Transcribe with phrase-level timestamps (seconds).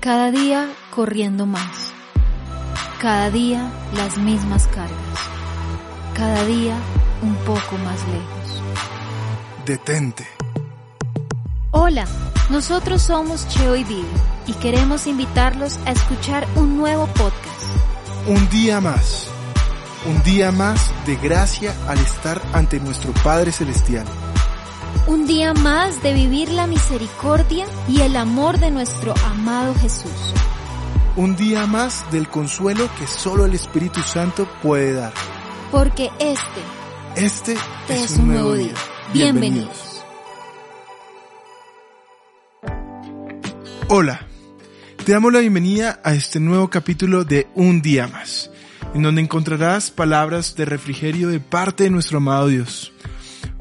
[0.00, 1.92] Cada día corriendo más.
[3.02, 4.96] Cada día las mismas cargas.
[6.14, 6.74] Cada día
[7.20, 8.62] un poco más lejos.
[9.66, 10.26] Detente.
[11.72, 12.06] Hola,
[12.48, 14.06] nosotros somos Cheo y Vivi
[14.46, 17.62] y queremos invitarlos a escuchar un nuevo podcast.
[18.26, 19.28] Un día más.
[20.06, 24.06] Un día más de gracia al estar ante nuestro Padre Celestial.
[25.10, 30.32] Un día más de vivir la misericordia y el amor de nuestro amado Jesús.
[31.16, 35.12] Un día más del consuelo que solo el Espíritu Santo puede dar.
[35.72, 36.60] Porque este,
[37.16, 37.56] Este
[37.88, 38.72] es, un nuevo día.
[39.12, 40.04] Bienvenidos.
[43.88, 44.28] Hola,
[45.04, 48.52] te damos la bienvenida a este nuevo capítulo de Un día más,
[48.94, 52.92] en donde encontrarás palabras de refrigerio de parte de nuestro amado Dios.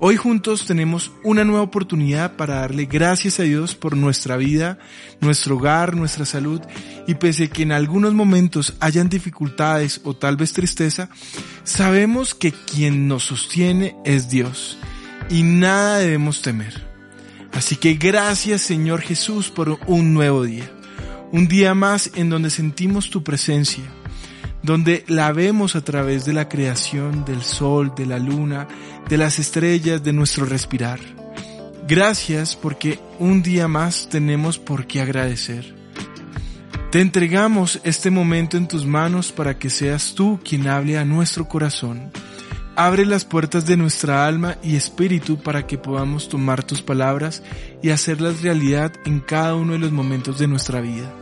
[0.02, 4.80] Hoy juntos tenemos una nueva oportunidad para darle gracias a Dios por nuestra vida,
[5.20, 6.62] nuestro hogar, nuestra salud.
[7.06, 11.10] Y pese que en algunos momentos hayan dificultades o tal vez tristeza,
[11.66, 14.78] sabemos que quien nos sostiene es Dios
[15.30, 16.82] y nada debemos temer.
[17.52, 20.72] Así que gracias Señor Jesús por un nuevo día,
[21.34, 23.84] un día más en donde sentimos tu presencia
[24.64, 28.68] donde la vemos a través de la creación del sol, de la luna,
[29.08, 31.00] de las estrellas, de nuestro respirar.
[31.88, 35.76] Gracias porque un día más tenemos por qué agradecer.
[36.92, 41.48] Te entregamos este momento en tus manos para que seas tú quien hable a nuestro
[41.48, 42.12] corazón.
[42.76, 47.44] Abre las puertas de nuestra alma y espíritu para que podamos tomar tus palabras
[47.84, 51.14] y hacerlas realidad en cada uno de los momentos de nuestra vida.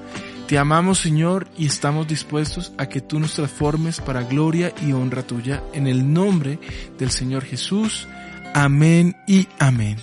[0.48, 5.24] Te amamos Señor y estamos dispuestos a que tú nos transformes para gloria y honra
[5.24, 6.58] tuya en el nombre
[6.98, 8.08] del Señor Jesús.
[8.54, 9.98] Amén y amén.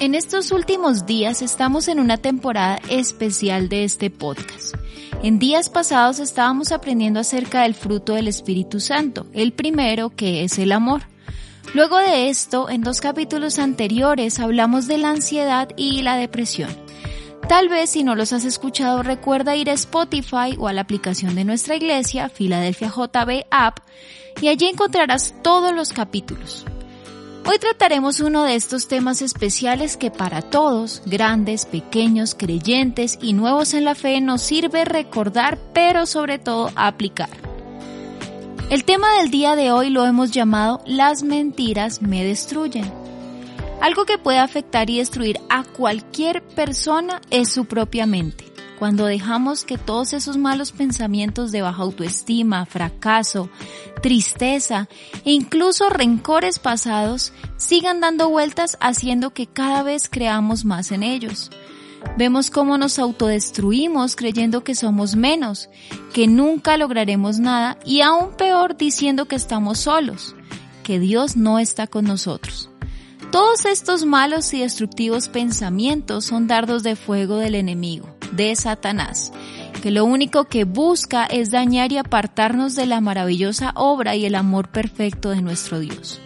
[0.00, 4.74] En estos últimos días estamos en una temporada especial de este podcast.
[5.22, 10.58] En días pasados estábamos aprendiendo acerca del fruto del Espíritu Santo, el primero que es
[10.58, 11.02] el amor.
[11.72, 16.89] Luego de esto, en dos capítulos anteriores hablamos de la ansiedad y la depresión.
[17.50, 21.34] Tal vez si no los has escuchado recuerda ir a Spotify o a la aplicación
[21.34, 23.80] de nuestra iglesia, Filadelfia JB App,
[24.40, 26.64] y allí encontrarás todos los capítulos.
[27.44, 33.74] Hoy trataremos uno de estos temas especiales que para todos, grandes, pequeños, creyentes y nuevos
[33.74, 37.30] en la fe, nos sirve recordar, pero sobre todo aplicar.
[38.70, 42.99] El tema del día de hoy lo hemos llamado Las mentiras me destruyen.
[43.80, 48.44] Algo que puede afectar y destruir a cualquier persona es su propia mente.
[48.78, 53.48] Cuando dejamos que todos esos malos pensamientos de baja autoestima, fracaso,
[54.02, 54.88] tristeza
[55.24, 61.50] e incluso rencores pasados sigan dando vueltas haciendo que cada vez creamos más en ellos.
[62.16, 65.68] Vemos cómo nos autodestruimos creyendo que somos menos,
[66.14, 70.34] que nunca lograremos nada y aún peor diciendo que estamos solos,
[70.82, 72.69] que Dios no está con nosotros.
[73.30, 79.32] Todos estos malos y destructivos pensamientos son dardos de fuego del enemigo, de Satanás,
[79.82, 84.34] que lo único que busca es dañar y apartarnos de la maravillosa obra y el
[84.34, 86.20] amor perfecto de nuestro Dios.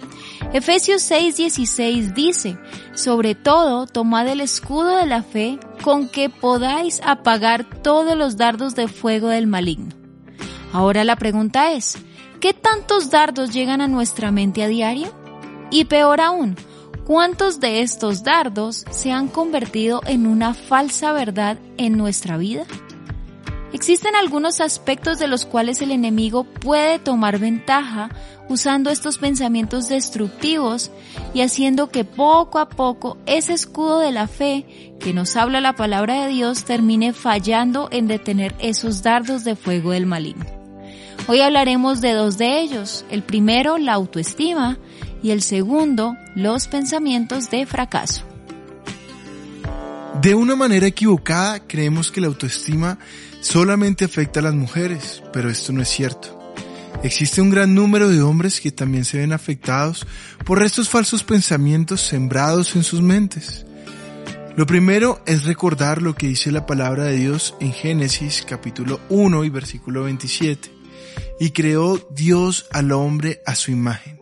[0.54, 2.56] Efesios 6:16 dice,
[2.94, 8.74] sobre todo tomad el escudo de la fe con que podáis apagar todos los dardos
[8.74, 9.94] de fuego del maligno.
[10.72, 11.98] Ahora la pregunta es,
[12.40, 15.12] ¿qué tantos dardos llegan a nuestra mente a diario?
[15.70, 16.56] Y peor aún,
[17.06, 22.64] ¿Cuántos de estos dardos se han convertido en una falsa verdad en nuestra vida?
[23.74, 28.08] Existen algunos aspectos de los cuales el enemigo puede tomar ventaja
[28.48, 30.90] usando estos pensamientos destructivos
[31.34, 35.74] y haciendo que poco a poco ese escudo de la fe que nos habla la
[35.74, 40.46] palabra de Dios termine fallando en detener esos dardos de fuego del maligno.
[41.26, 43.04] Hoy hablaremos de dos de ellos.
[43.10, 44.78] El primero, la autoestima,
[45.24, 48.24] y el segundo, los pensamientos de fracaso.
[50.20, 52.98] De una manera equivocada creemos que la autoestima
[53.40, 56.38] solamente afecta a las mujeres, pero esto no es cierto.
[57.02, 60.06] Existe un gran número de hombres que también se ven afectados
[60.44, 63.64] por estos falsos pensamientos sembrados en sus mentes.
[64.56, 69.42] Lo primero es recordar lo que dice la palabra de Dios en Génesis capítulo 1
[69.44, 70.70] y versículo 27.
[71.40, 74.20] Y creó Dios al hombre a su imagen.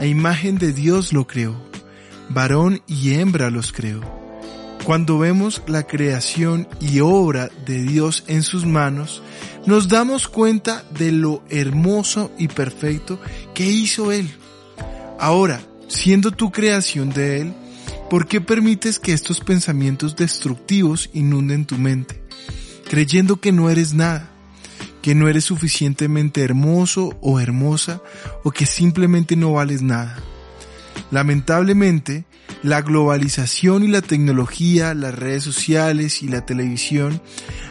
[0.00, 1.54] A imagen de Dios lo creó.
[2.30, 4.00] Varón y hembra los creó.
[4.82, 9.22] Cuando vemos la creación y obra de Dios en sus manos,
[9.66, 13.20] nos damos cuenta de lo hermoso y perfecto
[13.52, 14.30] que hizo Él.
[15.18, 17.52] Ahora, siendo tu creación de Él,
[18.08, 22.22] ¿por qué permites que estos pensamientos destructivos inunden tu mente,
[22.88, 24.29] creyendo que no eres nada,
[25.02, 28.02] que no eres suficientemente hermoso o hermosa,
[28.44, 30.18] o que simplemente no vales nada?
[31.10, 32.24] Lamentablemente,
[32.62, 37.22] la globalización y la tecnología, las redes sociales y la televisión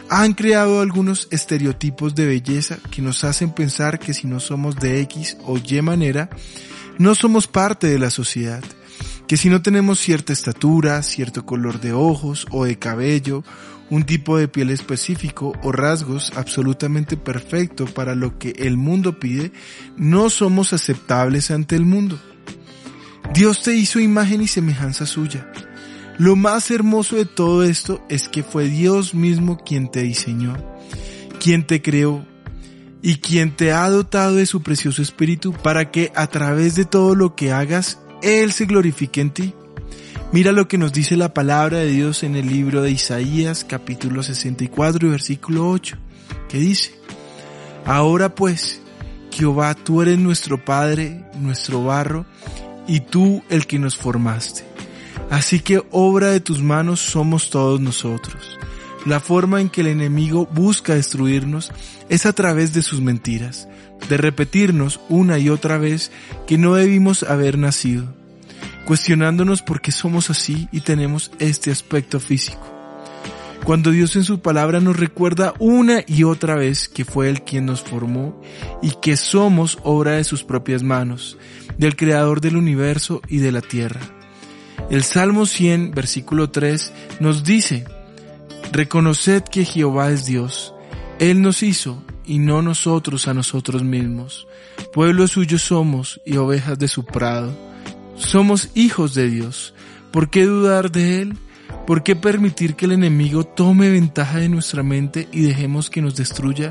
[0.09, 5.01] han creado algunos estereotipos de belleza que nos hacen pensar que si no somos de
[5.01, 6.29] X o Y manera,
[6.97, 8.63] no somos parte de la sociedad,
[9.29, 13.43] que si no tenemos cierta estatura, cierto color de ojos o de cabello,
[13.91, 19.51] un tipo de piel específico o rasgos absolutamente perfecto para lo que el mundo pide,
[19.97, 22.19] no somos aceptables ante el mundo.
[23.31, 25.47] Dios te hizo imagen y semejanza suya.
[26.17, 30.57] Lo más hermoso de todo esto es que fue Dios mismo quien te diseñó,
[31.39, 32.25] quien te creó
[33.03, 37.13] y quien te ha dotado de su precioso espíritu para que a través de todo
[37.13, 39.53] lo que hagas, Él se glorifique en ti.
[40.31, 44.21] Mira lo que nos dice la palabra de Dios en el libro de Isaías capítulo
[44.21, 45.97] 64 y versículo 8,
[46.47, 46.93] que dice,
[47.85, 48.81] Ahora pues,
[49.31, 52.25] Jehová, tú eres nuestro Padre, nuestro barro,
[52.87, 54.63] y tú el que nos formaste.
[55.29, 58.58] Así que obra de tus manos somos todos nosotros.
[59.05, 61.71] La forma en que el enemigo busca destruirnos
[62.09, 63.67] es a través de sus mentiras,
[64.09, 66.11] de repetirnos una y otra vez
[66.47, 68.13] que no debimos haber nacido,
[68.85, 72.75] cuestionándonos por qué somos así y tenemos este aspecto físico.
[73.63, 77.65] Cuando Dios en su palabra nos recuerda una y otra vez que fue Él quien
[77.65, 78.41] nos formó
[78.81, 81.37] y que somos obra de sus propias manos,
[81.77, 83.99] del Creador del universo y de la tierra.
[84.89, 87.85] El Salmo 100, versículo 3, nos dice,
[88.71, 90.75] Reconoced que Jehová es Dios,
[91.17, 94.47] Él nos hizo y no nosotros a nosotros mismos.
[94.93, 97.51] Pueblo suyo somos y ovejas de su prado.
[98.15, 99.73] Somos hijos de Dios.
[100.11, 101.37] ¿Por qué dudar de Él?
[101.87, 106.15] ¿Por qué permitir que el enemigo tome ventaja de nuestra mente y dejemos que nos
[106.15, 106.69] destruya?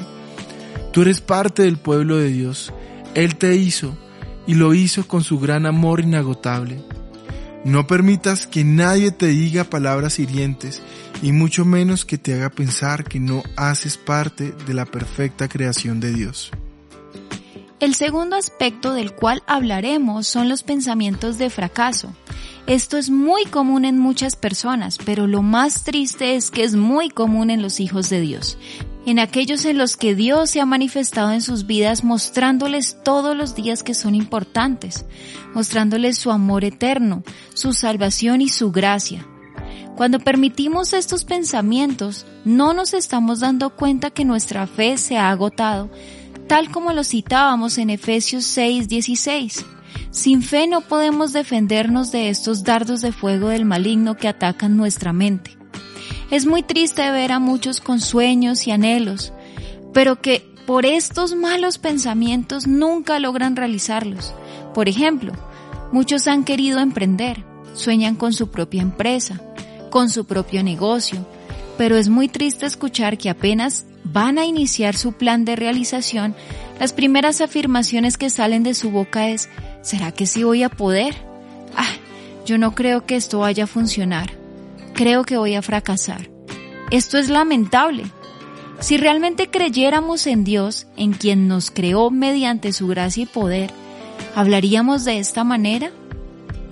[0.92, 2.72] Tú eres parte del pueblo de Dios.
[3.14, 3.98] Él te hizo
[4.46, 6.80] y lo hizo con su gran amor inagotable.
[7.68, 10.80] No permitas que nadie te diga palabras hirientes
[11.20, 16.00] y mucho menos que te haga pensar que no haces parte de la perfecta creación
[16.00, 16.50] de Dios.
[17.78, 22.14] El segundo aspecto del cual hablaremos son los pensamientos de fracaso.
[22.66, 27.10] Esto es muy común en muchas personas, pero lo más triste es que es muy
[27.10, 28.56] común en los hijos de Dios
[29.10, 33.54] en aquellos en los que Dios se ha manifestado en sus vidas mostrándoles todos los
[33.54, 35.06] días que son importantes,
[35.54, 37.22] mostrándoles su amor eterno,
[37.54, 39.26] su salvación y su gracia.
[39.96, 45.90] Cuando permitimos estos pensamientos, no nos estamos dando cuenta que nuestra fe se ha agotado,
[46.46, 49.64] tal como lo citábamos en Efesios 6:16.
[50.10, 55.12] Sin fe no podemos defendernos de estos dardos de fuego del maligno que atacan nuestra
[55.12, 55.58] mente.
[56.30, 59.32] Es muy triste ver a muchos con sueños y anhelos,
[59.94, 64.34] pero que por estos malos pensamientos nunca logran realizarlos.
[64.74, 65.32] Por ejemplo,
[65.90, 69.40] muchos han querido emprender, sueñan con su propia empresa,
[69.88, 71.26] con su propio negocio,
[71.78, 76.34] pero es muy triste escuchar que apenas van a iniciar su plan de realización,
[76.78, 79.48] las primeras afirmaciones que salen de su boca es,
[79.80, 81.16] ¿será que sí voy a poder?
[81.74, 81.94] Ah,
[82.44, 84.47] yo no creo que esto vaya a funcionar
[84.98, 86.28] creo que voy a fracasar.
[86.90, 88.02] Esto es lamentable.
[88.80, 93.70] Si realmente creyéramos en Dios, en quien nos creó mediante su gracia y poder,
[94.34, 95.92] ¿hablaríamos de esta manera?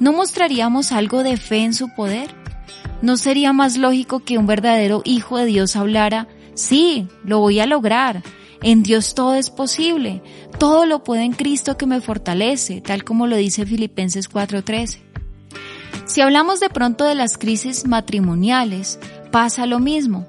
[0.00, 2.28] ¿No mostraríamos algo de fe en su poder?
[3.00, 7.66] ¿No sería más lógico que un verdadero hijo de Dios hablara, sí, lo voy a
[7.66, 8.24] lograr,
[8.60, 10.20] en Dios todo es posible,
[10.58, 15.05] todo lo puedo en Cristo que me fortalece, tal como lo dice Filipenses 4:13?
[16.16, 18.98] Si hablamos de pronto de las crisis matrimoniales,
[19.30, 20.26] pasa lo mismo.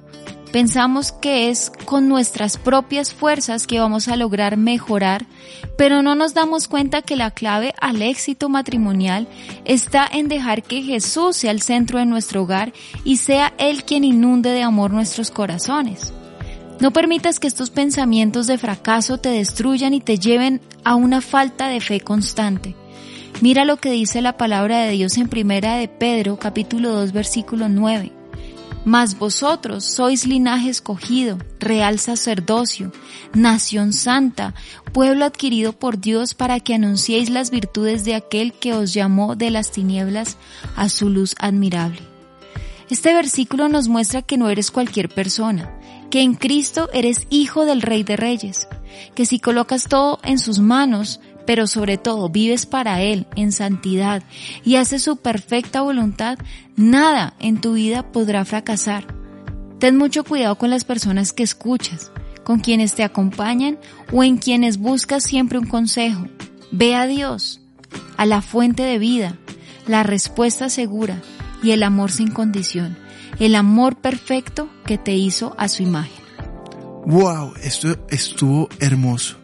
[0.52, 5.26] Pensamos que es con nuestras propias fuerzas que vamos a lograr mejorar,
[5.78, 9.30] pero no nos damos cuenta que la clave al éxito matrimonial
[9.64, 12.74] está en dejar que Jesús sea el centro de nuestro hogar
[13.06, 16.12] y sea Él quien inunde de amor nuestros corazones.
[16.82, 21.70] No permitas que estos pensamientos de fracaso te destruyan y te lleven a una falta
[21.70, 22.76] de fe constante.
[23.40, 27.70] Mira lo que dice la palabra de Dios en primera de Pedro capítulo 2 versículo
[27.70, 28.12] 9.
[28.84, 32.92] Mas vosotros sois linaje escogido, real sacerdocio,
[33.36, 34.56] nación santa,
[34.92, 39.52] pueblo adquirido por Dios para que anunciéis las virtudes de aquel que os llamó de
[39.52, 40.38] las tinieblas
[40.76, 42.00] a su luz admirable.
[42.90, 45.78] Este versículo nos muestra que no eres cualquier persona,
[46.10, 48.68] que en Cristo eres hijo del Rey de Reyes,
[49.14, 54.22] que si colocas todo en sus manos, pero sobre todo vives para Él en santidad
[54.66, 56.38] y haces su perfecta voluntad,
[56.76, 59.08] nada en tu vida podrá fracasar.
[59.80, 62.12] Ten mucho cuidado con las personas que escuchas,
[62.44, 63.80] con quienes te acompañan
[64.12, 66.26] o en quienes buscas siempre un consejo.
[66.72, 67.62] Ve a Dios,
[68.18, 69.38] a la fuente de vida,
[69.88, 71.22] la respuesta segura
[71.64, 72.98] y el amor sin condición,
[73.40, 76.26] el amor perfecto que te hizo a su imagen.
[77.06, 79.38] Wow, esto estuvo hermoso.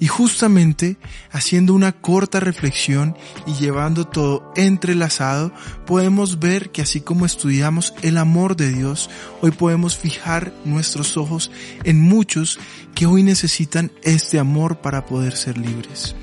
[0.00, 0.96] Y justamente
[1.30, 3.14] haciendo una corta reflexión
[3.46, 5.52] y llevando todo entrelazado,
[5.86, 9.10] podemos ver que así como estudiamos el amor de Dios,
[9.42, 11.50] hoy podemos fijar nuestros ojos
[11.84, 12.58] en muchos
[12.94, 16.16] que hoy necesitan este amor para poder ser libres.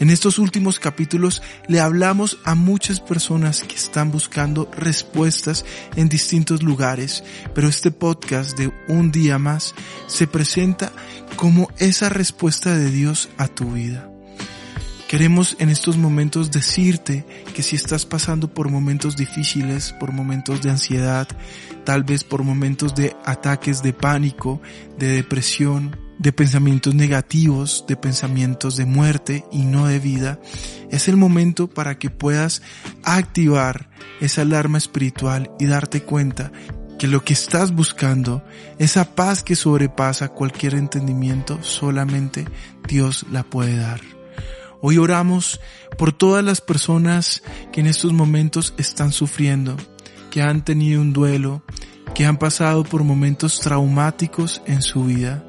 [0.00, 5.64] En estos últimos capítulos le hablamos a muchas personas que están buscando respuestas
[5.96, 7.24] en distintos lugares,
[7.54, 9.74] pero este podcast de un día más
[10.06, 10.92] se presenta
[11.36, 14.10] como esa respuesta de Dios a tu vida.
[15.08, 20.70] Queremos en estos momentos decirte que si estás pasando por momentos difíciles, por momentos de
[20.70, 21.28] ansiedad,
[21.84, 24.60] tal vez por momentos de ataques de pánico,
[24.98, 30.40] de depresión, de pensamientos negativos, de pensamientos de muerte y no de vida,
[30.90, 32.62] es el momento para que puedas
[33.02, 33.90] activar
[34.20, 36.50] esa alarma espiritual y darte cuenta
[36.98, 38.42] que lo que estás buscando,
[38.78, 42.46] esa paz que sobrepasa cualquier entendimiento, solamente
[42.86, 44.00] Dios la puede dar.
[44.80, 45.60] Hoy oramos
[45.96, 49.76] por todas las personas que en estos momentos están sufriendo,
[50.30, 51.62] que han tenido un duelo,
[52.14, 55.44] que han pasado por momentos traumáticos en su vida.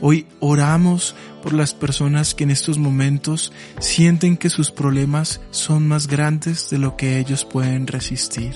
[0.00, 6.06] Hoy oramos por las personas que en estos momentos sienten que sus problemas son más
[6.06, 8.54] grandes de lo que ellos pueden resistir.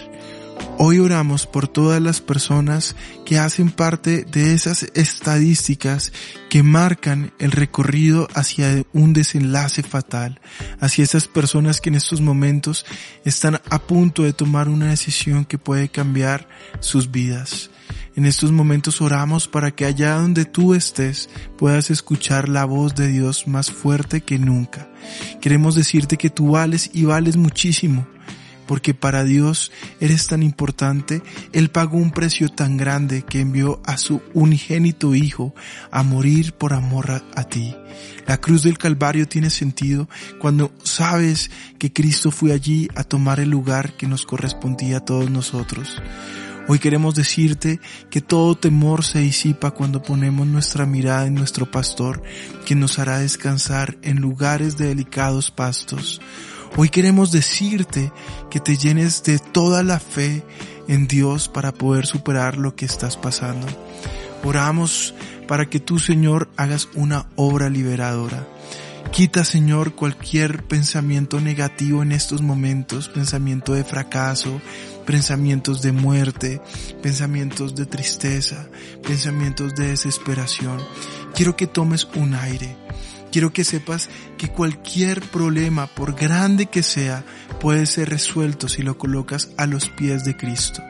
[0.81, 2.95] Hoy oramos por todas las personas
[3.27, 6.13] que hacen parte de esas estadísticas
[6.49, 10.41] que marcan el recorrido hacia un desenlace fatal,
[10.79, 12.87] hacia esas personas que en estos momentos
[13.25, 17.71] están a punto de tomar una decisión que puede cambiar sus vidas.
[18.15, 23.09] En estos momentos oramos para que allá donde tú estés puedas escuchar la voz de
[23.09, 24.89] Dios más fuerte que nunca.
[25.41, 28.07] Queremos decirte que tú vales y vales muchísimo
[28.69, 31.23] porque para Dios eres tan importante,
[31.53, 35.55] Él pagó un precio tan grande que envió a su unigénito Hijo
[35.91, 37.75] a morir por amor a, ti.
[38.27, 40.09] La cruz del Calvario tiene sentido
[40.39, 45.31] cuando sabes que Cristo fue allí a tomar el lugar que nos correspondía a todos
[45.31, 46.01] nosotros.
[46.71, 52.23] Hoy queremos decirte que todo temor se disipa cuando ponemos nuestra mirada en nuestro pastor,
[52.67, 56.21] que nos hará descansar en lugares de delicados pastos.
[56.81, 58.13] Hoy queremos decirte
[58.51, 60.45] que te llenes de toda la fe
[60.87, 63.67] en Dios para poder superar lo que estás pasando.
[64.45, 65.13] Oramos
[65.49, 68.47] para que tú, Señor, hagas una obra liberadora.
[69.11, 74.61] Quita, Señor, cualquier pensamiento negativo en estos momentos, pensamiento de fracaso,
[75.05, 76.61] pensamientos de muerte,
[77.03, 78.69] pensamientos de tristeza,
[79.03, 80.79] pensamientos de desesperación.
[81.35, 82.77] Quiero que tomes un aire
[83.31, 87.25] Quiero que sepas que cualquier problema, por grande que sea,
[87.61, 90.83] puede ser resuelto si lo colocas a los pies de Cristo.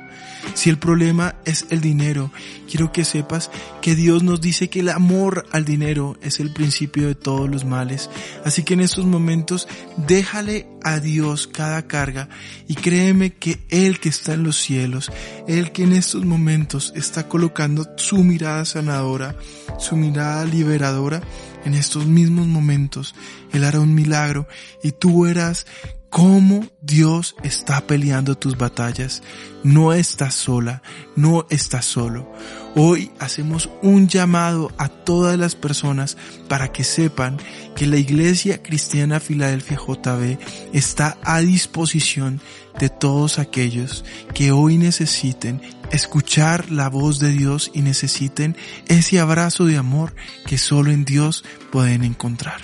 [0.54, 2.32] Si el problema es el dinero,
[2.68, 7.06] quiero que sepas que Dios nos dice que el amor al dinero es el principio
[7.06, 8.10] de todos los males.
[8.44, 12.28] Así que en estos momentos déjale a Dios cada carga
[12.66, 15.10] y créeme que Él que está en los cielos,
[15.46, 19.36] Él que en estos momentos está colocando su mirada sanadora,
[19.78, 21.22] su mirada liberadora,
[21.64, 23.14] en estos mismos momentos
[23.52, 24.46] Él hará un milagro
[24.82, 25.66] y tú verás
[26.10, 29.22] cómo Dios está peleando tus batallas.
[29.62, 30.82] No estás sola,
[31.16, 32.32] no estás solo.
[32.74, 36.16] Hoy hacemos un llamado a todas las personas
[36.48, 37.38] para que sepan
[37.74, 40.38] que la Iglesia Cristiana Filadelfia JB
[40.72, 42.40] está a disposición
[42.78, 45.60] de todos aquellos que hoy necesiten
[45.90, 50.14] escuchar la voz de Dios y necesiten ese abrazo de amor
[50.46, 52.60] que solo en Dios pueden encontrar.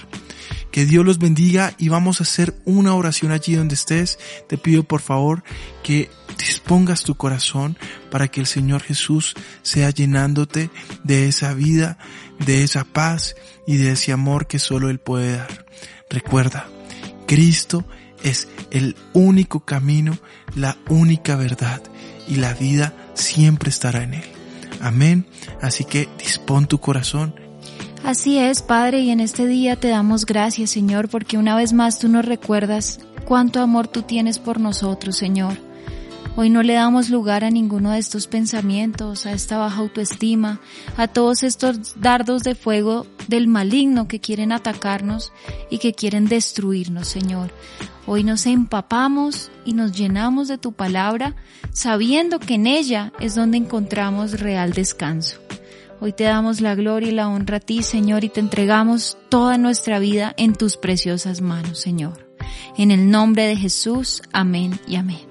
[0.74, 4.18] Que Dios los bendiga y vamos a hacer una oración allí donde estés.
[4.48, 5.44] Te pido por favor
[5.84, 7.78] que dispongas tu corazón
[8.10, 10.70] para que el Señor Jesús sea llenándote
[11.04, 11.96] de esa vida,
[12.44, 13.36] de esa paz
[13.68, 15.64] y de ese amor que solo Él puede dar.
[16.10, 16.66] Recuerda,
[17.28, 17.86] Cristo
[18.24, 20.18] es el único camino,
[20.56, 21.84] la única verdad
[22.26, 24.24] y la vida siempre estará en Él.
[24.80, 25.24] Amén.
[25.62, 27.43] Así que dispón tu corazón.
[28.04, 31.98] Así es, Padre, y en este día te damos gracias, Señor, porque una vez más
[31.98, 35.56] tú nos recuerdas cuánto amor tú tienes por nosotros, Señor.
[36.36, 40.60] Hoy no le damos lugar a ninguno de estos pensamientos, a esta baja autoestima,
[40.98, 45.32] a todos estos dardos de fuego del maligno que quieren atacarnos
[45.70, 47.52] y que quieren destruirnos, Señor.
[48.04, 51.36] Hoy nos empapamos y nos llenamos de tu palabra,
[51.72, 55.38] sabiendo que en ella es donde encontramos real descanso.
[56.04, 59.56] Hoy te damos la gloria y la honra a ti, Señor, y te entregamos toda
[59.56, 62.28] nuestra vida en tus preciosas manos, Señor.
[62.76, 65.26] En el nombre de Jesús, amén y amén.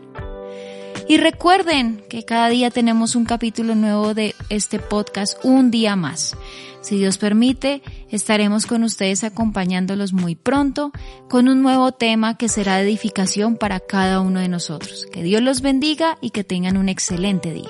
[1.08, 6.36] Y recuerden que cada día tenemos un capítulo nuevo de este podcast, un día más.
[6.82, 10.92] Si Dios permite, estaremos con ustedes acompañándolos muy pronto
[11.30, 15.06] con un nuevo tema que será de edificación para cada uno de nosotros.
[15.14, 17.70] Que Dios los bendiga y que tengan un excelente día.